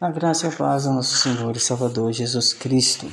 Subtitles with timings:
[0.00, 3.06] A graça e a paz do nosso Senhor e Salvador Jesus Cristo.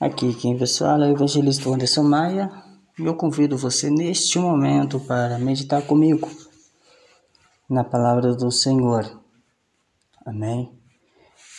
[0.00, 2.50] Aqui quem vos fala é o evangelista Anderson Maia
[2.98, 6.26] e eu convido você neste momento para meditar comigo
[7.68, 9.20] na palavra do Senhor.
[10.24, 10.72] Amém?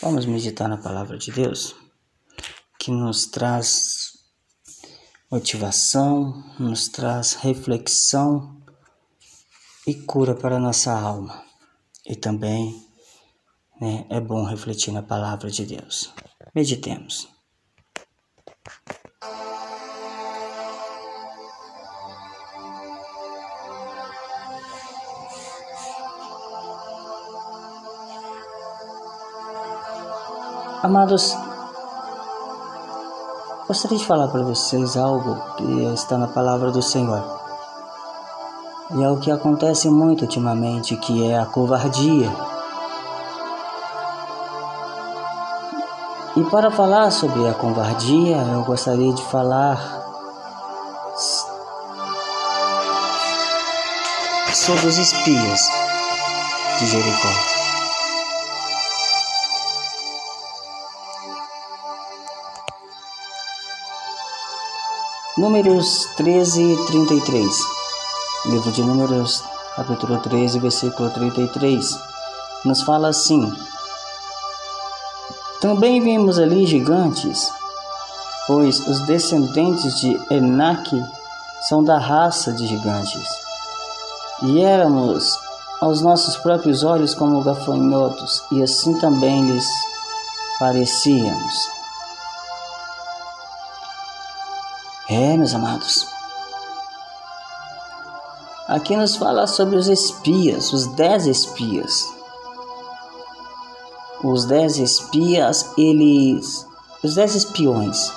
[0.00, 1.76] Vamos meditar na palavra de Deus
[2.80, 4.24] que nos traz
[5.30, 8.60] motivação, nos traz reflexão
[9.86, 11.44] e cura para a nossa alma
[12.04, 12.90] e também
[13.82, 16.14] né, é bom refletir na palavra de Deus.
[16.54, 17.28] Meditemos.
[30.80, 31.36] Amados,
[33.66, 37.40] gostaria de falar para vocês algo que está na palavra do Senhor.
[38.94, 42.51] E é o que acontece muito ultimamente, que é a covardia
[46.42, 49.78] E para falar sobre a covardia, eu gostaria de falar
[54.52, 55.60] sobre os espias
[56.80, 57.28] de Jericó.
[65.38, 67.56] Números 13 e 33.
[68.46, 69.44] Livro de Números,
[69.76, 71.96] capítulo 13, versículo 33.
[72.64, 73.48] Nos fala assim:
[75.62, 77.48] também vimos ali gigantes,
[78.48, 81.00] pois os descendentes de Enaque
[81.68, 83.28] são da raça de gigantes.
[84.42, 85.38] E éramos
[85.80, 89.64] aos nossos próprios olhos como gafanhotos, e assim também lhes
[90.58, 91.54] parecíamos.
[95.08, 96.08] É, meus amados.
[98.66, 102.21] Aqui nos fala sobre os espias, os dez espias
[104.22, 106.66] os dez espias, eles,
[107.02, 108.12] os dez espiões,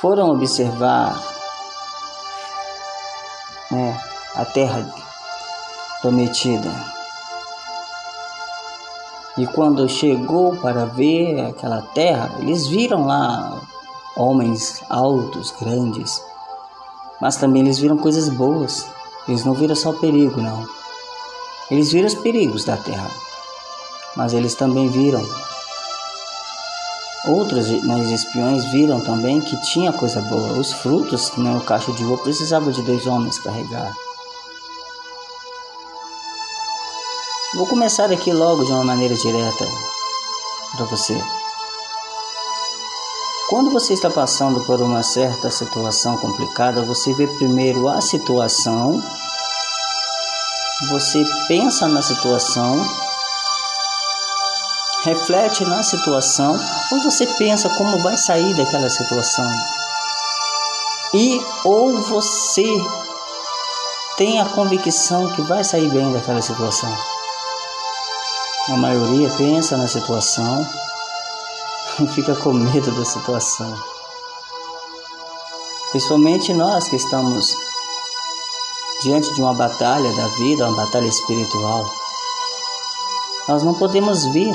[0.00, 1.22] foram observar
[3.70, 4.00] né,
[4.34, 4.90] a terra
[6.00, 6.70] prometida.
[9.36, 13.60] E quando chegou para ver aquela terra, eles viram lá
[14.16, 16.20] homens altos, grandes,
[17.20, 18.86] mas também eles viram coisas boas.
[19.28, 20.66] Eles não viram só perigo, não.
[21.70, 23.27] Eles viram os perigos da terra
[24.18, 25.24] mas eles também viram.
[27.28, 30.58] Outros mais espiões viram também que tinha coisa boa.
[30.58, 33.94] Os frutos, né, o cacho de uva, precisava de dois homens carregar.
[37.54, 39.64] Vou começar aqui logo de uma maneira direta
[40.76, 41.16] para você.
[43.48, 49.00] Quando você está passando por uma certa situação complicada, você vê primeiro a situação,
[50.90, 53.07] você pensa na situação
[55.04, 56.58] reflete na situação
[56.92, 59.50] ou você pensa como vai sair daquela situação.
[61.14, 62.66] E ou você
[64.16, 66.92] tem a convicção que vai sair bem daquela situação.
[68.68, 70.66] A maioria pensa na situação
[72.00, 73.74] e fica com medo da situação.
[75.90, 77.56] Principalmente nós que estamos
[79.02, 81.88] diante de uma batalha da vida, uma batalha espiritual.
[83.48, 84.54] Nós não podemos ver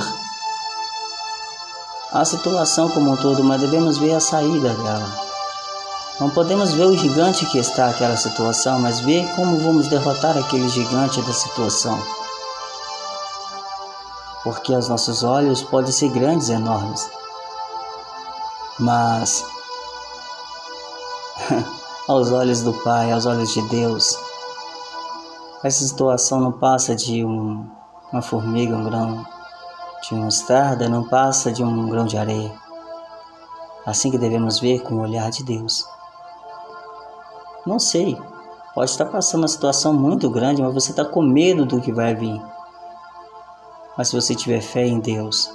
[2.13, 5.33] a situação como um todo, mas devemos ver a saída dela.
[6.19, 10.69] Não podemos ver o gigante que está aquela situação, mas ver como vamos derrotar aquele
[10.69, 11.99] gigante da situação.
[14.43, 17.09] Porque aos nossos olhos podem ser grandes, enormes,
[18.77, 19.43] mas
[22.07, 24.19] aos olhos do Pai, aos olhos de Deus,
[25.63, 27.67] essa situação não passa de um,
[28.11, 29.25] uma formiga, um grão
[30.03, 32.51] de mostarda não passa de um grão de areia.
[33.85, 35.85] Assim que devemos ver com o olhar de Deus.
[37.65, 38.17] Não sei,
[38.75, 42.13] pode estar passando uma situação muito grande, mas você está com medo do que vai
[42.13, 42.41] vir.
[43.97, 45.49] Mas se você tiver fé em Deus,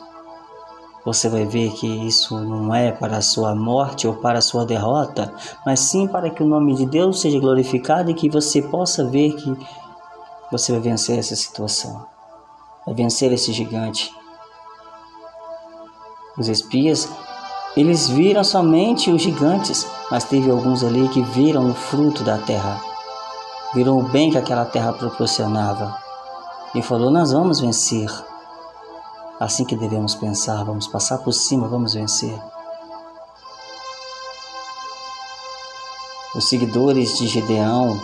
[1.04, 4.64] você vai ver que isso não é para a sua morte ou para a sua
[4.64, 5.32] derrota,
[5.64, 9.34] mas sim para que o nome de Deus seja glorificado e que você possa ver
[9.34, 9.56] que
[10.50, 12.06] você vai vencer essa situação,
[12.86, 14.14] vai vencer esse gigante,
[16.38, 17.08] os espias,
[17.76, 22.80] eles viram somente os gigantes, mas teve alguns ali que viram o fruto da terra,
[23.74, 25.96] viram o bem que aquela terra proporcionava.
[26.74, 28.08] E falou: Nós vamos vencer.
[29.40, 32.36] Assim que devemos pensar, vamos passar por cima, vamos vencer.
[36.34, 37.98] Os seguidores de Gedeão,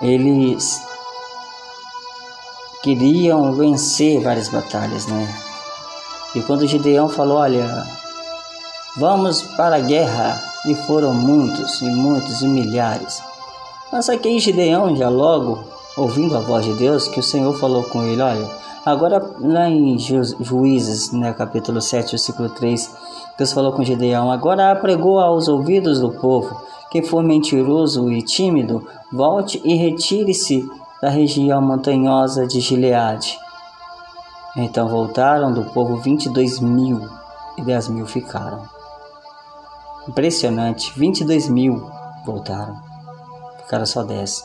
[0.00, 0.80] eles
[2.82, 5.49] queriam vencer várias batalhas, né?
[6.34, 7.84] E quando Gideão falou, olha,
[8.96, 13.22] vamos para a guerra, e foram muitos, e muitos, e milhares.
[13.90, 15.64] Mas aqui Gideão já logo,
[15.96, 18.48] ouvindo a voz de Deus, que o Senhor falou com ele, olha,
[18.86, 22.90] agora lá em Juízes, né, capítulo 7, versículo 3,
[23.36, 26.60] Deus falou com Gideão, agora apregou aos ouvidos do povo,
[26.90, 30.68] quem for mentiroso e tímido, volte e retire-se
[31.00, 33.38] da região montanhosa de Gileade.
[34.56, 37.00] Então voltaram do povo vinte e dois mil
[37.56, 38.68] e dez mil ficaram.
[40.08, 41.88] Impressionante, vinte e dois mil
[42.26, 42.82] voltaram,
[43.58, 44.44] ficaram só dez.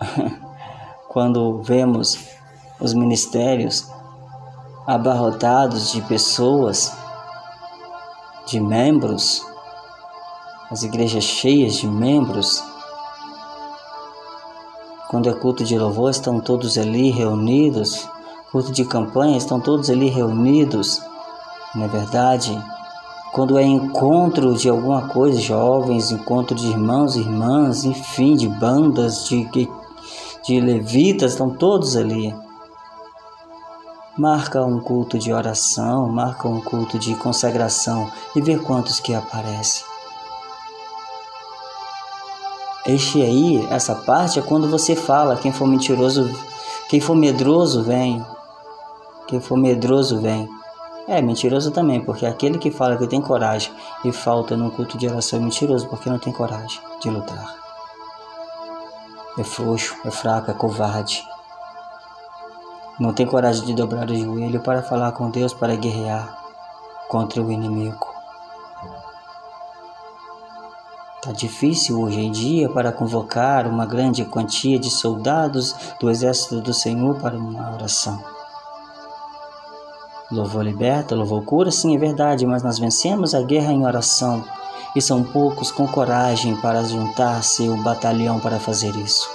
[1.08, 2.18] Quando vemos
[2.80, 3.92] os ministérios
[4.86, 6.96] abarrotados de pessoas,
[8.46, 9.46] de membros,
[10.70, 12.62] as igrejas cheias de membros,
[15.14, 18.04] quando é culto de louvor, estão todos ali reunidos.
[18.50, 21.00] Culto de campanha, estão todos ali reunidos.
[21.72, 22.60] Não é verdade?
[23.32, 29.28] Quando é encontro de alguma coisa, jovens, encontro de irmãos e irmãs, enfim, de bandas,
[29.28, 29.48] de,
[30.44, 32.34] de levitas, estão todos ali.
[34.18, 39.93] Marca um culto de oração, marca um culto de consagração e vê quantos que aparecem.
[42.86, 46.30] Este aí, essa parte é quando você fala, quem for mentiroso,
[46.86, 48.22] quem for medroso vem.
[49.26, 50.46] Quem for medroso vem.
[51.08, 53.72] É mentiroso também, porque aquele que fala que tem coragem
[54.04, 57.56] e falta no culto de oração é mentiroso, porque não tem coragem de lutar.
[59.38, 61.26] É frouxo, é fraco, é covarde.
[63.00, 66.38] Não tem coragem de dobrar o joelho para falar com Deus, para guerrear
[67.08, 68.13] contra o inimigo.
[71.24, 76.74] Está difícil hoje em dia para convocar uma grande quantia de soldados do exército do
[76.74, 78.22] Senhor para uma oração.
[80.30, 84.44] Louvor liberta, louvor cura, sim, é verdade, mas nós vencemos a guerra em oração
[84.94, 89.26] e são poucos com coragem para juntar-se o batalhão para fazer isso.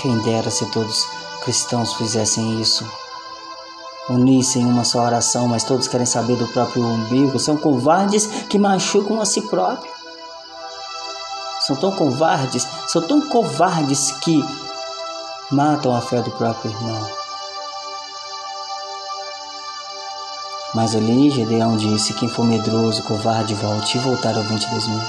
[0.00, 1.06] Quem dera se todos
[1.44, 2.84] cristãos fizessem isso.
[4.10, 9.20] Unissem uma só oração, mas todos querem saber do próprio umbigo, são covardes que machucam
[9.20, 9.91] a si próprio
[11.66, 14.44] são tão covardes, são tão covardes que
[15.50, 17.10] matam a fé do próprio irmão.
[20.74, 25.02] Mas ali Gedeão disse: Quem for medroso, covarde, volte e voltar ao 22 mil.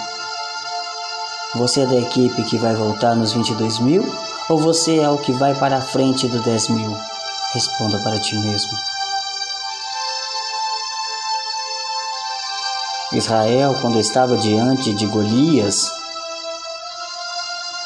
[1.56, 4.04] Você é da equipe que vai voltar nos 22 mil?
[4.50, 6.98] Ou você é o que vai para a frente do 10 mil?
[7.54, 8.72] Responda para ti mesmo.
[13.14, 16.03] Israel, quando estava diante de Golias,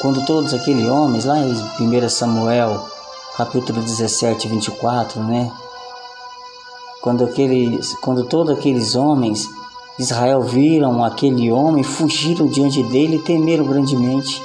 [0.00, 2.88] quando todos aqueles homens, lá em 1 Samuel,
[3.36, 5.50] capítulo 17, 24, né?
[7.00, 9.48] Quando, aqueles, quando todos aqueles homens,
[9.98, 14.40] Israel viram aquele homem, fugiram diante dele e temeram grandemente.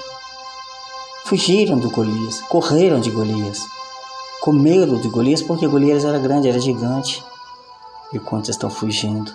[1.25, 3.67] Fugiram do Golias, correram de Golias,
[4.41, 7.23] comeram de Golias porque Golias era grande, era gigante.
[8.11, 9.31] E quantos estão fugindo?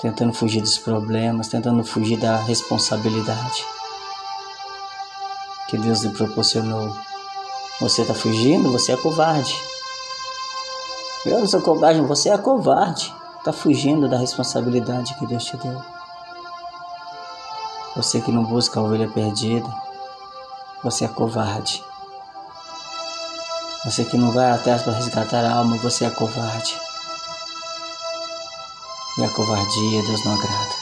[0.00, 3.77] Tentando fugir dos problemas, tentando fugir da responsabilidade
[5.68, 6.96] que Deus lhe proporcionou.
[7.80, 8.72] Você está fugindo?
[8.72, 9.54] Você é covarde.
[11.26, 13.14] Eu não sou covarde, você é covarde.
[13.38, 15.80] Está fugindo da responsabilidade que Deus te deu.
[17.94, 19.68] Você que não busca a ovelha perdida,
[20.82, 21.84] você é covarde.
[23.84, 26.76] Você que não vai atrás para resgatar a alma, você é covarde.
[29.18, 30.74] E a covardia Deus não agrada.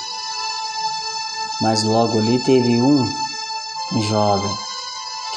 [1.60, 3.02] Mas logo ali teve um,
[3.92, 4.65] um jovem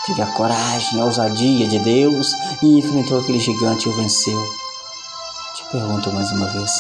[0.06, 2.32] Teve a coragem, a ousadia de Deus
[2.64, 4.42] e enfrentou aquele gigante e o venceu.
[5.56, 6.72] Te pergunto mais uma vez: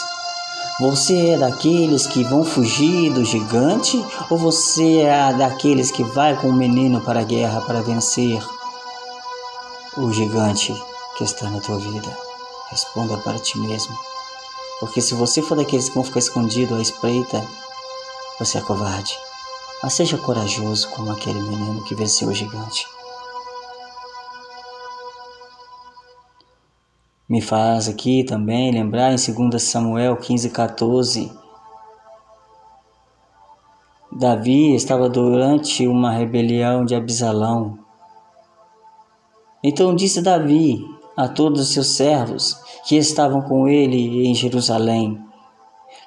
[0.79, 6.47] você é daqueles que vão fugir do gigante ou você é daqueles que vai com
[6.47, 8.41] o menino para a guerra para vencer
[9.97, 10.73] o gigante
[11.17, 12.17] que está na tua vida?
[12.71, 13.93] Responda para ti mesmo.
[14.79, 17.45] Porque se você for daqueles que vão ficar escondido à espreita,
[18.39, 19.19] você é covarde.
[19.83, 22.87] Mas seja corajoso como aquele menino que venceu o gigante.
[27.29, 31.31] Me faz aqui também lembrar em 2 Samuel 15, 14.
[34.11, 37.77] Davi estava durante uma rebelião de Abisalão.
[39.63, 40.83] Então disse Davi
[41.15, 45.23] a todos os seus servos que estavam com ele em Jerusalém: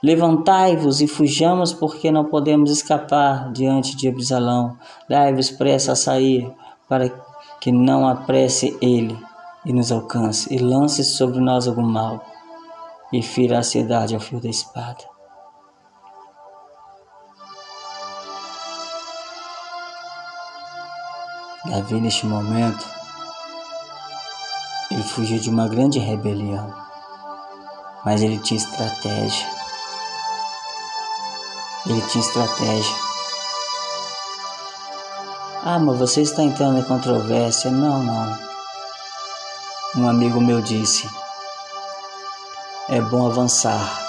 [0.02, 4.76] Levantai-vos e fujamos, porque não podemos escapar diante de Abisalão.
[5.08, 6.50] Dai-vos pressa a sair,
[6.88, 7.08] para
[7.60, 9.16] que não apresse ele
[9.64, 12.24] e nos alcance, e lance sobre nós algum mal,
[13.12, 15.04] e fira a cidade ao fio da espada.
[21.64, 22.84] Davi, neste momento,
[24.90, 26.74] ele fugiu de uma grande rebelião,
[28.04, 29.46] mas ele tinha estratégia.
[31.86, 32.96] Ele tinha estratégia.
[35.64, 37.70] Ah, mas você está entrando em controvérsia.
[37.70, 38.51] Não, não.
[39.94, 41.06] Um amigo meu disse:
[42.88, 44.00] é bom avançar.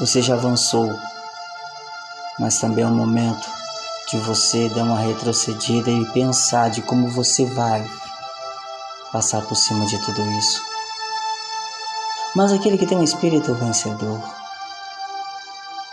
[0.00, 0.92] Você já avançou,
[2.36, 3.48] mas também é um momento
[4.10, 7.88] de você dar uma retrocedida e pensar de como você vai
[9.12, 10.60] passar por cima de tudo isso.
[12.34, 14.20] Mas aquele que tem um espírito vencedor,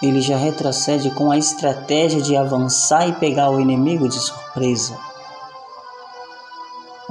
[0.01, 5.11] ele já retrocede com a estratégia de avançar e pegar o inimigo de surpresa.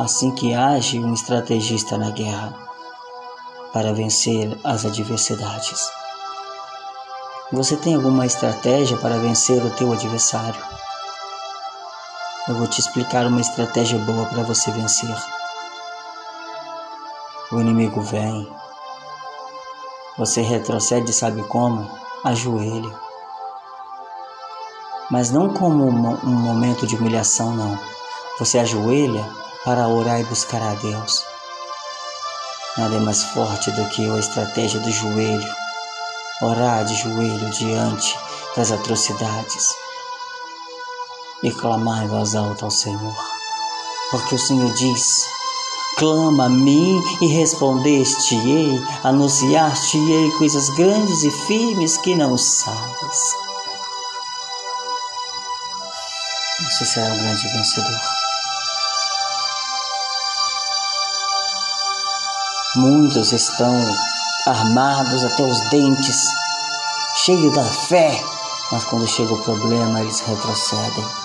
[0.00, 2.54] Assim que age um estrategista na guerra
[3.70, 5.92] para vencer as adversidades.
[7.52, 10.58] Você tem alguma estratégia para vencer o teu adversário?
[12.48, 15.14] Eu vou te explicar uma estratégia boa para você vencer.
[17.52, 18.50] O inimigo vem.
[20.16, 21.86] Você retrocede, sabe como?
[22.24, 22.98] Ajoelho.
[25.10, 27.78] Mas não como um momento de humilhação, não.
[28.38, 31.24] Você ajoelha para orar e buscar a Deus.
[32.78, 35.54] Nada é mais forte do que a estratégia do joelho.
[36.42, 38.16] Orar de joelho diante
[38.56, 39.68] das atrocidades
[41.42, 43.16] e clamar em voz alta ao Senhor.
[44.10, 45.26] Porque o Senhor diz:
[45.98, 53.34] Clama a mim e respondeste-ei, anunciar-te-ei coisas grandes e firmes que não sabes.
[56.62, 58.19] Você será um grande vencedor.
[62.76, 63.74] Muitos estão
[64.46, 66.16] armados até os dentes,
[67.24, 68.22] cheios da fé,
[68.70, 71.20] mas quando chega o problema eles retrocedem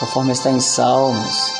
[0.00, 1.52] conforme está em Salmos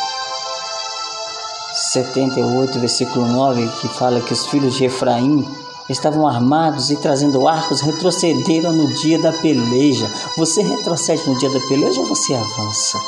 [1.93, 5.47] 78, versículo 9, que fala que os filhos de Efraim
[5.89, 10.11] estavam armados e trazendo arcos, retrocederam no dia da peleja.
[10.37, 12.99] Você retrocede no dia da peleja ou você avança?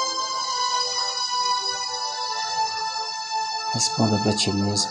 [3.73, 4.91] Responda para ti mesmo.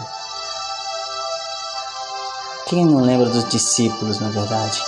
[2.67, 4.81] Quem não lembra dos discípulos, na verdade?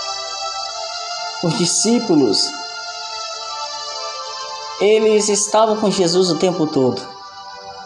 [1.44, 2.50] Os discípulos
[4.80, 7.02] eles estavam com Jesus o tempo todo.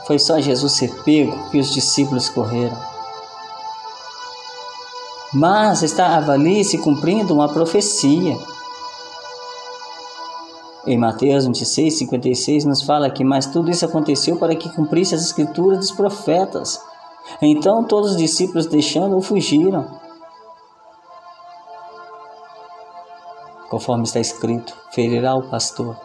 [0.08, 2.78] Foi só Jesus ser pego que os discípulos correram.
[5.34, 8.38] Mas estava ali se cumprindo uma profecia.
[10.88, 15.22] Em Mateus 26, 56 nos fala que mas tudo isso aconteceu para que cumprisse as
[15.22, 16.82] escrituras dos profetas.
[17.42, 19.86] Então todos os discípulos deixando-o fugiram.
[23.70, 25.98] Conforme está escrito, ferirá o pastor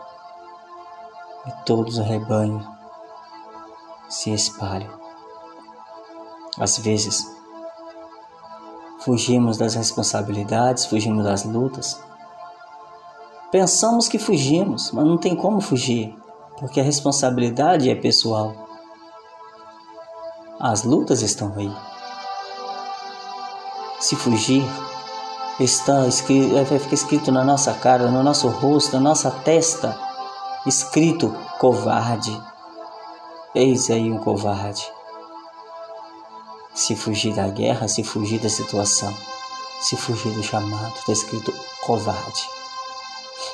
[1.46, 2.66] e todos o rebanho
[4.08, 4.90] se espalham.
[6.58, 7.24] Às vezes,
[8.98, 12.02] fugimos das responsabilidades, fugimos das lutas.
[13.52, 16.16] Pensamos que fugimos, mas não tem como fugir,
[16.58, 18.54] porque a responsabilidade é pessoal.
[20.58, 21.70] As lutas estão aí.
[24.00, 24.64] Se fugir,
[25.60, 30.00] está escrito, vai ficar escrito na nossa cara, no nosso rosto, na nossa testa
[30.64, 32.34] escrito covarde.
[33.54, 34.90] Eis aí um covarde.
[36.74, 39.14] Se fugir da guerra, se fugir da situação,
[39.78, 41.52] se fugir do chamado, está escrito
[41.84, 42.61] covarde.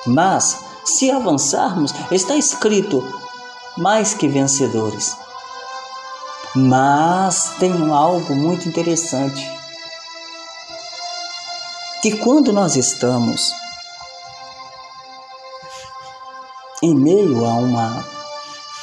[0.08, 3.04] Mas, se avançarmos, está escrito
[3.76, 5.16] mais que vencedores.
[6.54, 9.48] Mas tem algo muito interessante.
[12.00, 13.52] Que quando nós estamos
[16.82, 18.04] em meio a uma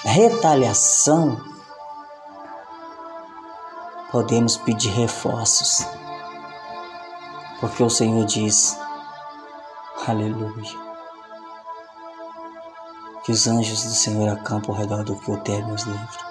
[0.03, 1.41] retaliação,
[4.11, 5.85] podemos pedir reforços,
[7.59, 8.77] porque o Senhor diz,
[10.07, 10.94] aleluia,
[13.25, 16.25] que os anjos do Senhor acampam ao redor do que o termo nos livra.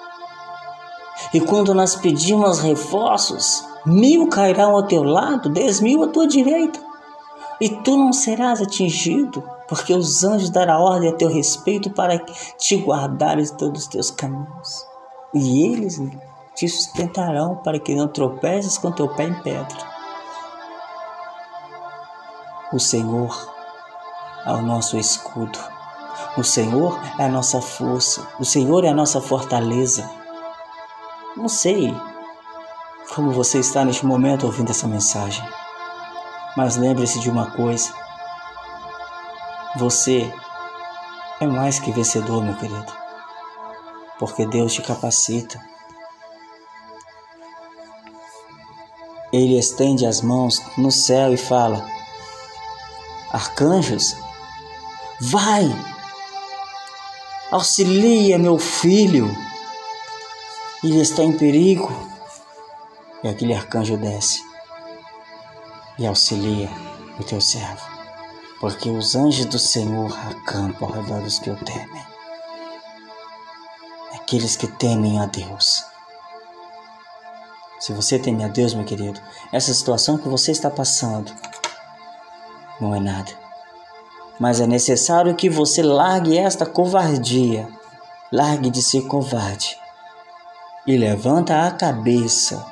[1.33, 6.79] E quando nós pedimos reforços, mil cairão ao teu lado, dez mil à tua direita,
[7.59, 12.77] e tu não serás atingido porque os anjos darão ordem a teu respeito para te
[12.77, 14.85] guardares todos os teus caminhos.
[15.33, 15.99] E eles
[16.55, 19.77] te sustentarão para que não tropeces com teu pé em pedra.
[22.71, 23.53] O Senhor
[24.45, 25.74] é o nosso escudo.
[26.37, 30.09] O Senhor é a nossa força, o Senhor é a nossa fortaleza.
[31.37, 31.95] Não sei
[33.13, 35.47] como você está neste momento ouvindo essa mensagem,
[36.57, 37.93] mas lembre-se de uma coisa:
[39.77, 40.29] você
[41.39, 42.93] é mais que vencedor, meu querido,
[44.19, 45.59] porque Deus te capacita.
[49.31, 51.85] Ele estende as mãos no céu e fala:
[53.31, 54.17] Arcanjos,
[55.19, 55.94] vai,
[57.55, 59.33] auxilia meu filho,
[60.83, 61.89] ele está em perigo.
[63.23, 64.43] E aquele arcanjo desce
[65.97, 66.69] e auxilia
[67.17, 67.81] o teu servo,
[68.59, 72.05] porque os anjos do Senhor acampam ao redor dos que o temem,
[74.13, 75.83] aqueles que temem a Deus.
[77.79, 79.19] Se você teme a Deus, meu querido,
[79.51, 81.33] essa situação que você está passando
[82.79, 83.44] não é nada.
[84.39, 87.67] Mas é necessário que você largue esta covardia,
[88.31, 89.77] largue de ser covarde
[90.85, 92.65] e levanta a cabeça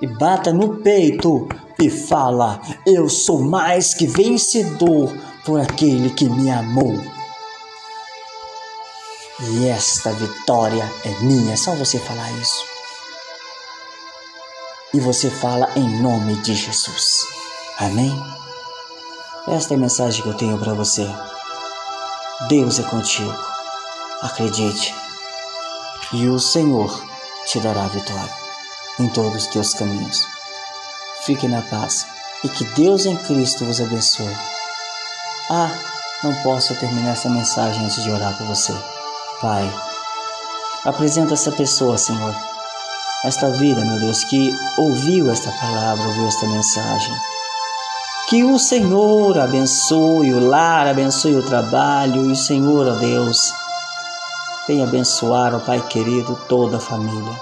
[0.00, 1.48] e bata no peito
[1.78, 6.94] e fala: Eu sou mais que vencedor por aquele que me amou.
[9.40, 12.78] E esta vitória é minha, é só você falar isso
[14.92, 17.26] e você fala em nome de Jesus.
[17.78, 18.37] Amém?
[19.50, 21.08] Esta é a mensagem que eu tenho para você.
[22.48, 23.34] Deus é contigo.
[24.22, 24.94] Acredite.
[26.12, 27.02] E o Senhor
[27.46, 28.30] te dará vitória
[28.98, 30.26] em todos os teus caminhos.
[31.24, 32.06] Fique na paz
[32.44, 34.36] e que Deus em Cristo vos abençoe.
[35.50, 35.70] Ah,
[36.22, 38.74] não posso terminar essa mensagem antes de orar por você.
[39.40, 39.72] Pai,
[40.84, 42.34] apresenta essa pessoa, Senhor
[43.24, 47.14] esta vida, meu Deus, que ouviu esta palavra, ouviu esta mensagem.
[48.28, 53.54] Que o Senhor abençoe o lar, abençoe o trabalho, e o Senhor, ó Deus,
[54.66, 57.40] venha abençoar, ó Pai querido, toda a família.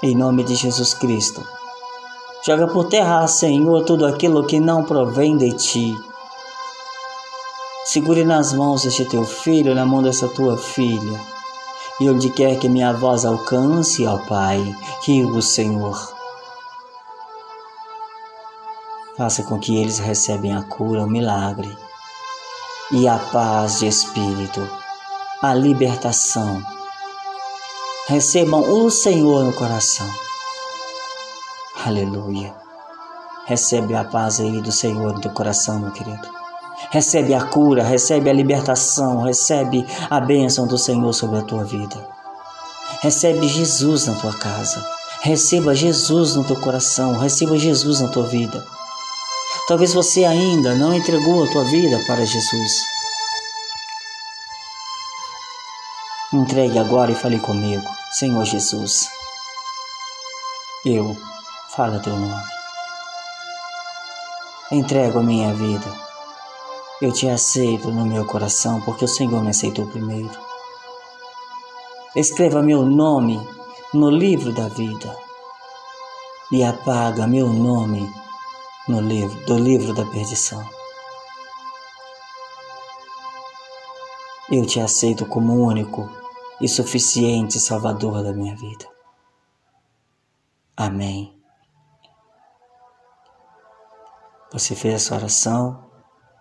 [0.00, 1.44] Em nome de Jesus Cristo.
[2.46, 5.92] Joga por terra, Senhor, tudo aquilo que não provém de ti.
[7.84, 11.20] Segure nas mãos este teu filho, na mão dessa tua filha
[12.00, 16.17] e onde quer que minha voz alcance, ó Pai, que o Senhor
[19.18, 21.76] faça com que eles recebem a cura, o milagre
[22.92, 24.66] e a paz de espírito,
[25.42, 26.62] a libertação.
[28.06, 30.08] Recebam o Senhor no coração.
[31.84, 32.54] Aleluia.
[33.46, 36.28] Recebe a paz aí do Senhor no teu coração, meu querido.
[36.90, 42.08] Recebe a cura, recebe a libertação, recebe a bênção do Senhor sobre a tua vida.
[43.00, 44.80] Recebe Jesus na tua casa.
[45.22, 48.77] Receba Jesus no teu coração, receba Jesus na tua vida.
[49.68, 52.82] Talvez você ainda não entregou a tua vida para Jesus.
[56.32, 59.08] Entregue agora e fale comigo, Senhor Jesus.
[60.84, 61.16] Eu,
[61.76, 62.42] fala teu nome.
[64.72, 66.08] Entrego a minha vida
[67.00, 70.30] eu te aceito no meu coração porque o Senhor me aceitou primeiro.
[72.16, 73.40] Escreva meu nome
[73.94, 75.16] no livro da vida
[76.50, 78.12] e apaga meu nome
[78.88, 80.66] no livro do livro da perdição.
[84.50, 86.10] Eu te aceito como único
[86.58, 88.88] e suficiente Salvador da minha vida.
[90.74, 91.38] Amém.
[94.50, 95.86] Você fez essa oração?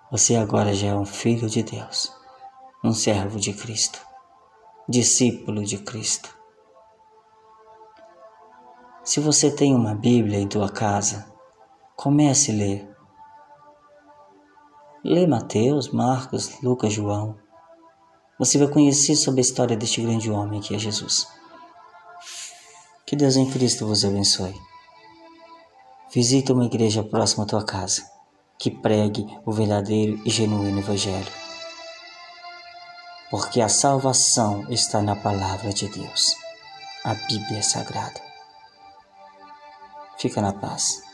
[0.10, 2.16] Você agora já é um filho de Deus,
[2.82, 4.00] um servo de Cristo,
[4.88, 6.34] discípulo de Cristo.
[9.04, 11.37] Se você tem uma Bíblia em tua casa,
[11.98, 12.96] comece a ler.
[15.04, 17.36] Lê Mateus, Marcos, Lucas, João.
[18.38, 21.28] Você vai conhecer sobre a história deste grande homem que é Jesus.
[23.04, 24.54] Que Deus em Cristo vos abençoe.
[26.14, 28.04] Visita uma igreja próxima à tua casa
[28.60, 31.32] que pregue o verdadeiro e genuíno Evangelho.
[33.32, 36.36] Porque a salvação está na palavra de Deus,
[37.04, 38.22] a Bíblia Sagrada.
[40.18, 41.07] Fica na paz.